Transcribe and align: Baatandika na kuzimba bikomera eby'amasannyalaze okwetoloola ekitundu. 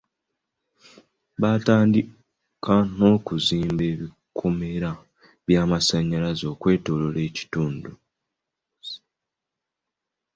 Baatandika 1.41 2.71
na 2.97 3.09
kuzimba 3.25 3.85
bikomera 3.99 4.91
eby'amasannyalaze 5.41 6.45
okwetoloola 6.53 7.19
ekitundu. 7.29 7.91